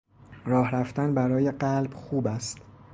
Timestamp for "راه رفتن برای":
0.45-1.51